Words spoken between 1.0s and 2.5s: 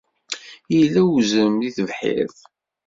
uzrem deg tebḥirt.